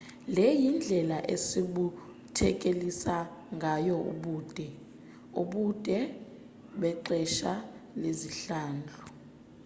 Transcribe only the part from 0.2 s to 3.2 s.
le yindlela esibuthelekisa